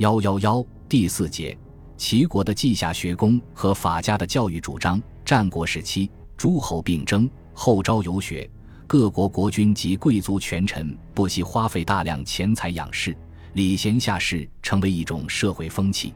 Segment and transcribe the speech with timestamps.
[0.00, 1.54] 幺幺幺第四节，
[1.98, 4.98] 齐国的稷下学宫和法家的教育主张。
[5.26, 8.50] 战国时期，诸侯并争，后招游学，
[8.86, 13.14] 各国国君及贵族权臣不惜花费大量钱财养士，
[13.52, 16.14] 礼贤下士成为一种社会风气。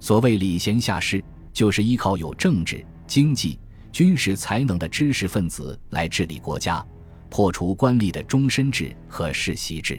[0.00, 3.58] 所谓礼贤下士，就是依靠有政治、经济、
[3.90, 6.86] 军事才能的知识分子来治理国家，
[7.30, 9.98] 破除官吏的终身制和世袭制。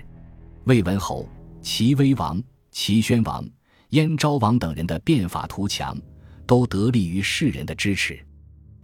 [0.65, 1.27] 魏文侯、
[1.63, 2.39] 齐威王。
[2.75, 3.41] 齐宣王、
[3.91, 5.97] 燕昭王等人的变法图强，
[6.45, 8.15] 都得力于世人的支持；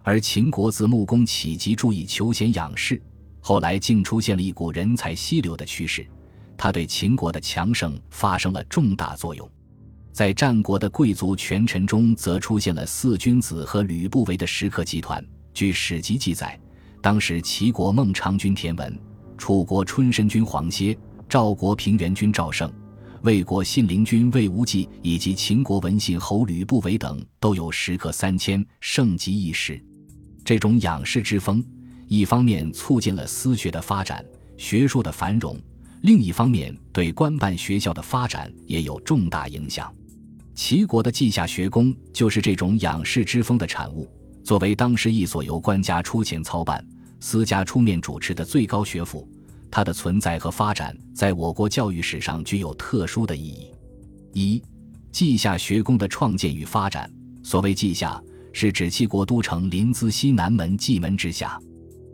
[0.02, 3.00] 而秦国自穆公起即注意求贤养士，
[3.42, 6.08] 后来竟出现了一股人才溪流的趋势，
[6.56, 9.48] 他对秦国的强盛发生了重大作用。
[10.14, 15.24] 在战国的贵族权臣中，则出现了四君子和吕不韦的食客集团。
[15.54, 16.58] 据史籍记载，
[17.02, 18.98] 当时齐国孟尝君田文、
[19.38, 20.98] 楚国春申君黄歇、
[21.28, 22.72] 赵国平原君赵胜。
[23.24, 29.80] 魏国信陵君魏无忌以及秦国文信侯吕不韦等都有食客三千，盛极一时。
[30.44, 31.64] 这种仰视之风，
[32.08, 34.26] 一方面促进了私学的发展、
[34.58, 35.56] 学术的繁荣，
[36.02, 39.94] 另一方面对官办学校的发展也有重大影响。
[40.56, 44.10] 齐国的稷下学宫就是这种仰视之风的产物。
[44.44, 46.84] 作为当时一所由官家出钱操办、
[47.20, 49.30] 私家出面主持的最高学府。
[49.72, 53.72] 它的存在和发展在我国教育史上具有特殊的意义。
[54.34, 54.62] 一、
[55.12, 57.10] 稷下学宫的创建与发展。
[57.42, 58.22] 所谓稷下，
[58.54, 61.60] 是指齐国都城临淄西南门蓟门之下。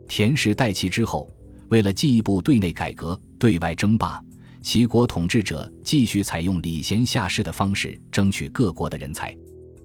[0.07, 1.29] 田氏代齐之后，
[1.69, 4.23] 为了进一步对内改革、对外争霸，
[4.61, 9.35] 齐国统治者继续采用礼贤下士的方式争取各国的人才。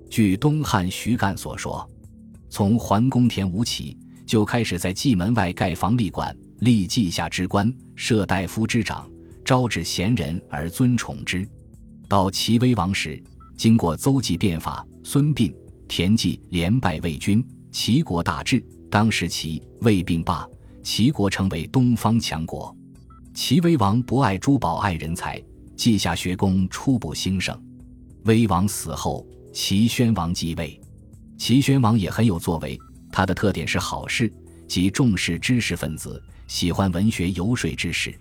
[0.08, 1.88] 据东汉徐干所说，
[2.48, 6.36] 从桓公田吴起就开始在蓟门外盖房立馆。
[6.62, 9.10] 立稷下之官，设大夫之长，
[9.44, 11.44] 招致贤人而尊宠之。
[12.08, 13.20] 到齐威王时，
[13.56, 15.52] 经过邹忌变法，孙膑、
[15.88, 18.64] 田忌连败魏军，齐国大治。
[18.88, 20.46] 当时齐魏并霸，
[20.84, 22.72] 齐国成为东方强国。
[23.34, 25.42] 齐威王不爱珠宝，爱人才，
[25.74, 27.60] 稷下学宫初步兴盛。
[28.22, 30.80] 威王死后，齐宣王继位。
[31.36, 32.78] 齐宣王也很有作为，
[33.10, 34.32] 他的特点是好事，
[34.68, 36.22] 即重视知识分子。
[36.52, 38.14] 喜欢文学游说之士，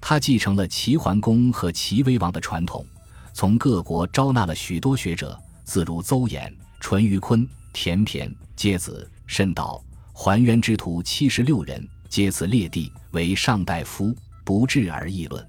[0.00, 2.86] 他继承了齐桓公和齐威王的传统，
[3.32, 6.48] 从各国招纳了许多学者，自如邹衍、
[6.78, 9.82] 淳于髡、田骈、皆子、申导、
[10.12, 14.14] 还渊之徒七十六人，皆自列地为上大夫，
[14.44, 15.44] 不治而议论，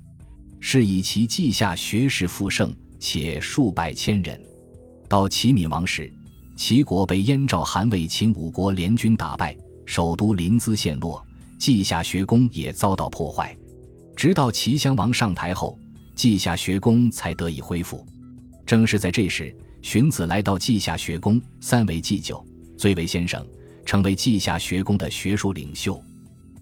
[0.59, 4.41] 是以其稷下学士富盛，且数百千人。
[5.07, 6.11] 到齐闵王时，
[6.55, 11.23] 齐国被燕赵韩魏秦五国联军打败，首都临淄陷落。
[11.57, 13.55] 稷下学宫也遭到破坏，
[14.15, 15.77] 直到齐襄王上台后，
[16.15, 18.05] 稷下学宫才得以恢复。
[18.65, 22.45] 正是在这时，荀子来到稷下学宫，三为祭酒，
[22.77, 23.45] 最为先生，
[23.85, 26.01] 成为稷下学宫的学术领袖。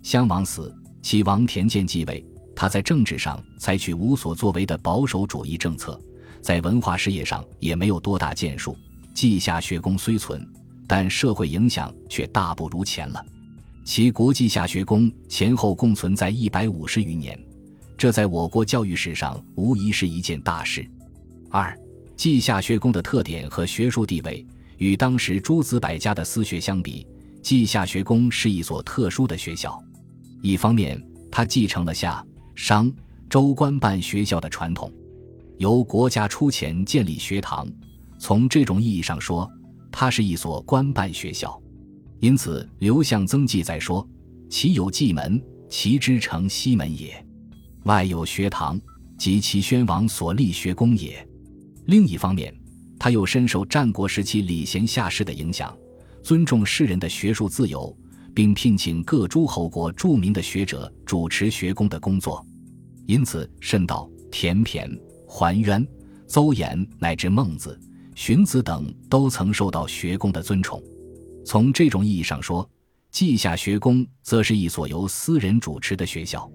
[0.01, 5.99] 襄王死，齐王田建继位，他在政治上采取无所作为的保守主义政策，
[6.41, 8.77] 在文化事业上也没有多大建树。
[9.13, 10.45] 稷下学宫虽存，
[10.87, 13.25] 但社会影响却大不如前了。
[13.83, 17.37] 其国际下学宫前后共存在一百五十余年，
[17.97, 20.89] 这在我国教育史上无疑是一件大事。
[21.49, 21.77] 二，
[22.15, 24.45] 稷下学宫的特点和学术地位
[24.77, 27.05] 与当时诸子百家的私学相比，
[27.41, 29.77] 稷下学宫是一所特殊的学校。
[30.41, 32.91] 一方面，它继承了夏、商、
[33.29, 34.91] 周官办学校的传统，
[35.57, 37.67] 由国家出钱建立学堂，
[38.17, 39.49] 从这种意义上说，
[39.91, 41.61] 它是一所官办学校。
[42.23, 44.07] 因此，刘向曾记载说
[44.49, 47.09] ：“其有蓟门，其之成西门也；
[47.83, 48.79] 外有学堂，
[49.17, 51.27] 及其宣王所立学宫也。”
[51.83, 52.55] 另一方面，
[52.97, 55.77] 他又深受战国时期礼贤下士的影响，
[56.23, 57.93] 尊重世人的学术自由，
[58.33, 62.41] 并聘请各诸侯国著名的学者主持学宫的工作。
[63.05, 64.97] 因此，慎道、田骈、
[65.27, 65.85] 还渊、
[66.25, 67.77] 邹衍乃至孟子、
[68.15, 70.81] 荀子等都曾受到学宫的尊崇。
[71.45, 72.67] 从这种意义上说，
[73.11, 76.49] 稷下学宫则是一所由私人主持的学校。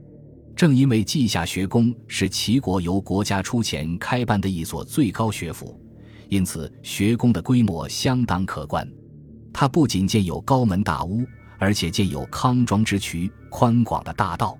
[0.56, 5.80] 正因为稷下学宫是齐国由国家出钱开办的一所最高学府，
[6.28, 8.88] 因此学宫的规模相当可观。
[9.52, 11.24] 它不仅建有高门大屋，
[11.58, 14.58] 而且建有康庄之渠、宽广的大道。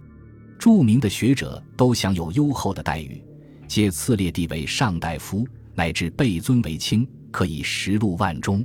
[0.56, 3.20] 著名的学者都享有优厚的待遇，
[3.66, 8.64] 皆次列地为上大夫，乃至被尊为卿，可以食禄万钟。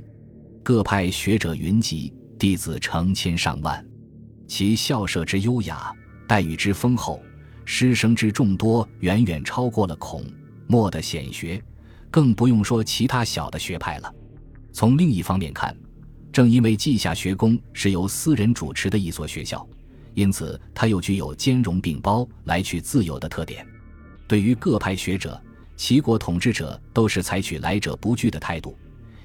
[0.64, 3.86] 各派学者云集，弟子成千上万，
[4.48, 5.92] 其校舍之优雅，
[6.26, 7.20] 待遇之丰厚，
[7.66, 10.24] 师生之众多，远远超过了孔、
[10.66, 11.62] 墨的显学，
[12.10, 14.10] 更不用说其他小的学派了。
[14.72, 15.76] 从另一方面看，
[16.32, 19.68] 正因为稷下学宫是由私人主持的一所学校，
[20.14, 23.66] 因此它又具有兼容并包、来去自由的特点。
[24.26, 25.38] 对于各派学者，
[25.76, 28.74] 齐国统治者都是采取来者不拒的态度，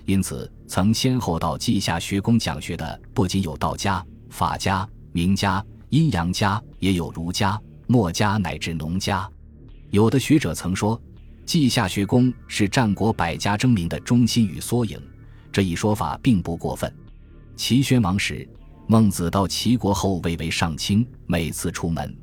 [0.09, 9.29] 因此曾先后到稷下学宫讲学的不仅有道家、法家、名家、阴阳家，也有儒家、墨家乃至农家。
[9.91, 10.99] 有的学者曾说，
[11.45, 14.99] 稷下学宫是战国百家争鸣的中心与缩影，
[15.51, 16.91] 这一说法并不过分。
[17.55, 18.49] 齐宣王时，
[18.87, 22.17] 孟子到齐国后位为上卿，每次出门，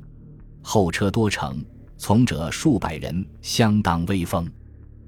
[0.61, 1.63] 后车多乘。
[1.97, 4.45] 从者数百人，相当威风。《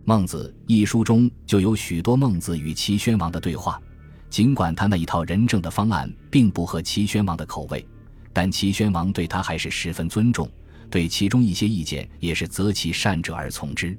[0.10, 3.80] 孟子》一书中就有许多孟子与齐宣王的对话。
[4.28, 7.88] 尽管他那一套仁政的方案并不合齐宣王的口味，
[8.34, 10.50] 但齐宣王对他还是十分尊重，
[10.90, 13.96] 对其中一些意见也是择其善者而从之。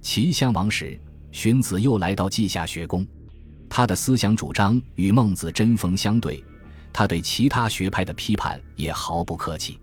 [0.00, 0.98] 齐襄王时，
[1.32, 3.06] 荀子又来到稷下学宫，
[3.68, 6.42] 他的思想主张与孟子针锋相对，
[6.94, 9.78] 他对其他学派的批判也毫不客气。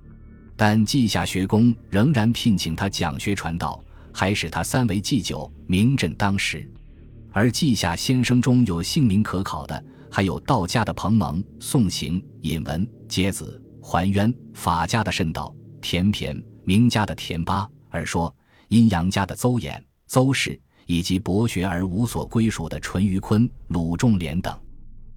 [0.55, 3.79] 但稷下学宫仍然聘请他讲学传道，
[4.13, 6.69] 还使他三为祭酒，名震当时。
[7.31, 18.33] 而稷下先生中有姓名可考的，还有道家的彭蒙、宋行、尹文、阶子、桓渊；法家的慎道、田骈；名家的田八、而说；
[18.69, 24.57] 阴阳家的邹衍、邹氏，以及博学而无所归属的淳于髡、鲁仲连等。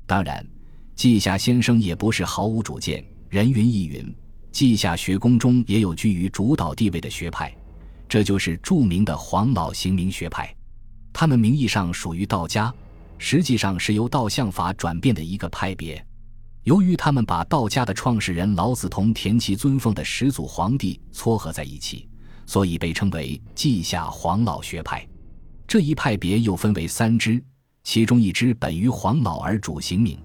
[0.06, 0.46] 当然，
[0.94, 4.14] 稷下先生也不是毫无主见，人云亦云。
[4.52, 7.56] 稷下学宫中也有居于主导地位的学派，
[8.12, 10.54] 这就是著名的黄老行名学派。
[11.14, 12.70] 他们名义上属于道家，
[13.16, 16.06] 实际上是由道相法转变的一个派别。
[16.64, 22.06] 由于他们把道家的创始人老子同田齐尊奉的始祖黄帝撮合在一起，
[22.44, 25.08] 所以被称为稷下黄老学派。
[25.66, 27.42] 这一派别又分为三支，
[27.82, 30.18] 其中一支本于黄老而主行名，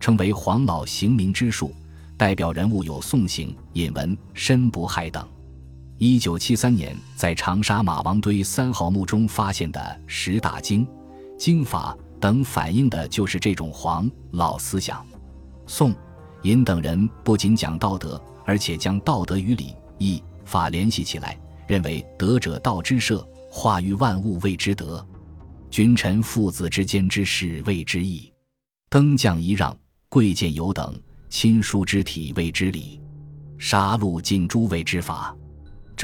[0.00, 1.74] 称为黄老行名之术。
[2.16, 5.28] 代表人物有宋行、尹文、申不害等。
[5.98, 10.86] 一九七三年，在长沙马王堆三号墓中发现的十大经、
[11.38, 15.06] 经法等，反映的就是这种黄老思想。
[15.66, 15.94] 宋、
[16.42, 21.38] 尹等人不仅讲道德，而且将道德与礼、义、法联系起来，
[21.68, 24.98] 认为德者道之社，化育万物谓之德；
[25.70, 28.32] 君臣父子之间之事谓之义；
[28.90, 29.76] 登降仪让、
[30.08, 30.92] 贵贱有等。
[31.30, 33.00] 亲疏之体谓之礼，
[33.58, 35.34] 杀戮尽诛谓之法。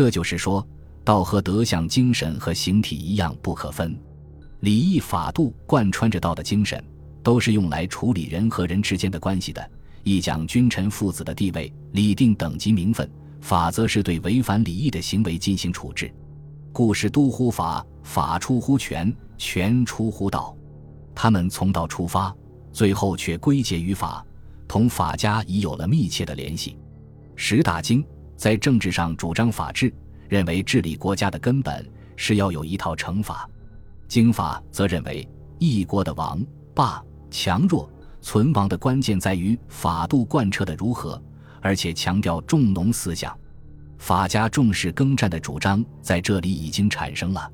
[0.01, 0.67] 这就是说，
[1.05, 3.95] 道和德像精神和形体一样不可分。
[4.61, 6.83] 礼义法度贯穿着道的精神，
[7.23, 9.71] 都是用来处理人和人之间的关系的。
[10.03, 13.07] 一讲君臣父子的地位，礼定等级名分，
[13.43, 16.11] 法则是对违反礼义的行为进行处置。
[16.73, 20.57] 故事都乎法，法出乎权，权出乎道。
[21.15, 22.35] 他们从道出发，
[22.73, 24.25] 最后却归结于法。
[24.67, 26.79] 同法家已有了密切的联系。
[27.37, 28.03] 十大经
[28.41, 29.93] 在政治上主张法治，
[30.27, 33.47] 认为治理国家的根本是要有一套惩罚；
[34.09, 35.29] 经法则认为
[35.59, 36.43] 一国的王
[36.75, 37.87] 霸强弱
[38.23, 41.23] 存亡的关键在于法度贯彻的如何，
[41.61, 43.39] 而且强调重农思想。
[43.99, 47.47] 法家重视耕战的主张在这里已经产生了。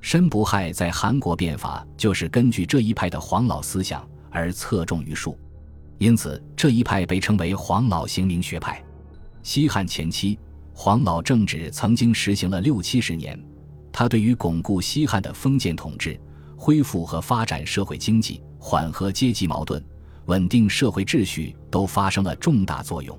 [0.00, 5.38] 申不害在韩国变法就是根据这一派的黄老思想而侧重于术。
[5.98, 8.82] 因此，这一派被称为黄老行名学派。
[9.42, 10.38] 西汉前期，
[10.72, 13.38] 黄老政治曾经实行了六七十年，
[13.92, 16.18] 他对于巩固西汉的封建统治、
[16.56, 19.84] 恢复和发展社会经济、缓和阶级矛盾、
[20.26, 23.18] 稳定社会秩序都发生了重大作用。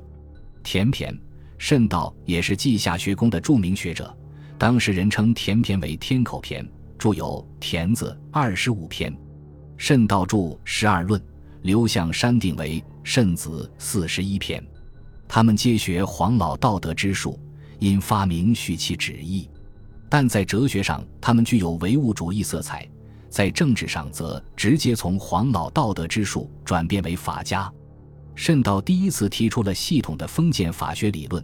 [0.64, 1.14] 田骈、
[1.58, 4.16] 慎道也是稷下学宫的著名学者，
[4.58, 6.66] 当时人称田骈为天口骈，
[6.98, 9.14] 著有《田子》二十五篇，
[9.76, 11.20] 慎道著《十二论》。
[11.64, 14.62] 刘向山定为慎子四十一篇，
[15.28, 17.40] 他们皆学黄老道德之术，
[17.80, 19.50] 因发明续其旨意。
[20.10, 22.88] 但在哲学上，他们具有唯物主义色彩；
[23.30, 27.72] 在政治上，则直接从黄老道德之术转变为法家。
[28.36, 31.44] 慎道第一次提出了系统的封建法学理论，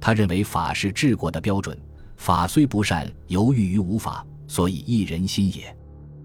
[0.00, 1.78] 他认为法是治国的标准，
[2.16, 5.76] 法虽不善，犹豫于无法，所以益人心也。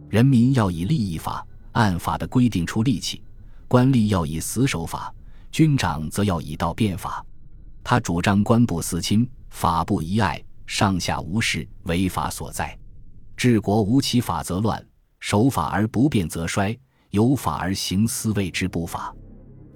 [0.10, 3.22] 人民要以利益法，按法的规定出力气。
[3.68, 5.14] 官吏要以死守法，
[5.52, 7.26] 军长则要以道变法。
[7.84, 12.78] 他主张官不私亲，法不遗爱，上下无事，为法所在。
[13.36, 14.84] 治国无其法则乱，
[15.20, 16.78] 守法而不变则衰，
[17.10, 19.14] 有法而行私谓之不法。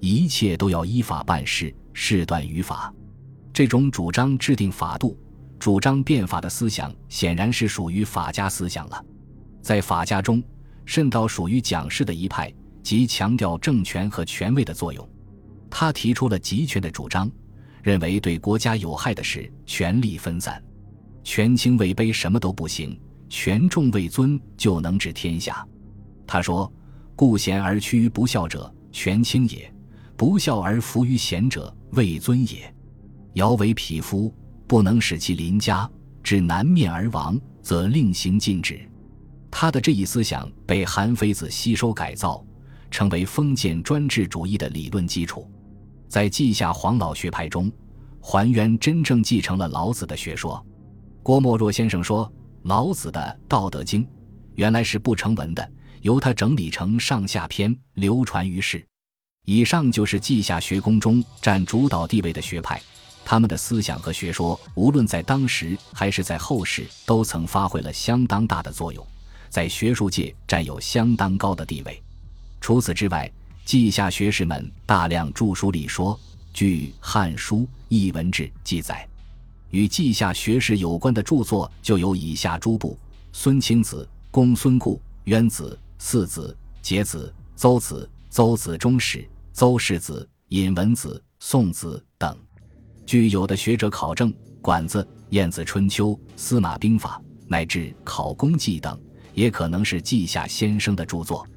[0.00, 2.92] 一切都要依法办事，事断于法。
[3.52, 5.18] 这种主张制定法度，
[5.58, 9.04] 主张变法的思想显然是属于法家思想了。
[9.62, 10.42] 在法家中，
[10.84, 12.52] 慎道属于蒋氏的一派，
[12.82, 15.08] 即强调政权和权位的作用。
[15.70, 17.30] 他提出了集权的主张，
[17.82, 20.62] 认为对国家有害的是权力分散，
[21.22, 25.66] 权轻位卑什么都不行，权重位尊就能治天下。
[26.26, 26.72] 他说
[27.14, 29.70] ：“故贤而屈于不孝者，权轻也；
[30.16, 32.72] 不孝而服于贤者，位尊也。
[33.34, 34.34] 尧为匹夫，
[34.66, 35.88] 不能使其邻家，
[36.22, 38.80] 至南面而亡，则令行禁止。”
[39.50, 42.44] 他的这一思想被韩非子吸收改造，
[42.90, 45.50] 成为封建专制主义的理论基础。
[46.08, 47.70] 在稷下黄老学派中，
[48.20, 50.64] 还原真正继承了老子的学说。
[51.22, 52.32] 郭沫若先生说
[52.64, 54.04] ：“老子的《道德经》
[54.54, 55.70] 原来是不成文的。”
[56.02, 58.86] 由他整理成上下篇，流传于世。
[59.44, 62.80] 以上就是稷下学宫中占主导地位的学派，
[63.24, 69.04] 他们的思想和学说，无论在当时还是在后世，都曾发挥了相当大的作用，
[69.48, 72.00] 在学术界占有相当高的地位。
[72.60, 73.28] 除此之外，
[73.66, 76.18] 稷下学士们大量著书立说，
[76.52, 77.58] 据《汉书·
[77.88, 79.06] 艺文志》记载，
[79.70, 82.96] 与稷下学士有关的著作就有以下诸部：
[83.32, 85.78] 孙清子、公孙固、渊子。
[85.98, 92.36] 四子、节子、邹子、邹子中史、邹氏子、尹文子、宋子等。
[93.06, 94.30] 据有的学者考证，
[94.60, 97.18] 《管子》《晏子春秋》《司马兵法》
[97.48, 99.00] 乃至《考工记》等，
[99.32, 101.48] 也可能是稷下先生的著作。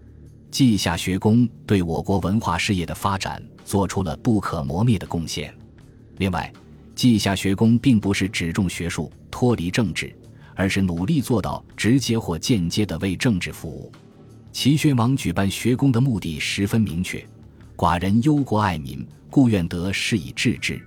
[0.52, 5.54] 稷下学宫对我国文化事业的发展做出了不可磨灭的贡献。
[6.18, 6.52] 另外，
[6.96, 10.14] 稷下学宫并不是只重学术、脱离政治，
[10.56, 13.92] 而是努力做到直接或间接的为政治服务。
[14.52, 17.24] 齐宣王举办学宫的目的十分明确：
[17.78, 20.82] 寡人忧国爱民，故愿得施以治之。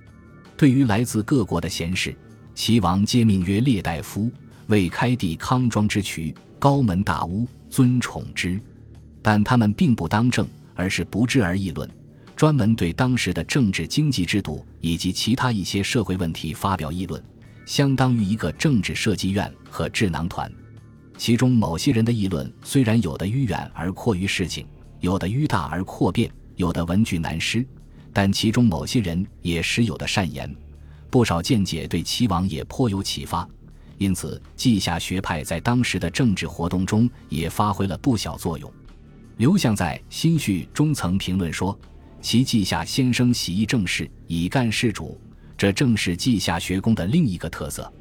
[0.56, 2.14] 对于来自各国的贤士，
[2.54, 4.28] 齐王皆命曰列大夫，
[4.66, 8.60] 为开地康庄之渠，高门大屋，尊宠之。
[9.22, 11.88] 但他们并不当政，而是不治而议论，
[12.36, 17.22] 专门对当时的政治经济制度以及其他一些社会问题发表议论，
[17.64, 20.52] 相当于一个政治设计院和智囊团。
[21.16, 24.66] 其中某些人的议论虽然有的迂远而阔于事情，
[25.00, 27.64] 有的迂大而阔辩，有的文句难施，
[28.12, 30.52] 但其中某些人也时有的善言，
[31.10, 33.48] 不少见解对齐王也颇有启发。
[33.98, 38.72] 因此，稷下学派在当时的政治活动中也发挥了不小作用。
[39.38, 41.76] 刘向在《新序》中曾评论说
[42.20, 45.20] ：“其稷下先生喜议政事，以干事主，
[45.56, 47.92] 这正是稷下学宫的另一个特色。”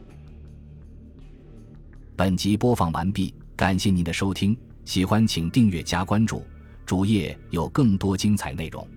[2.16, 6.46] 本集播放完毕，感谢您的收听，喜欢请订阅加关注，
[6.86, 8.88] 主页有更多精彩内容。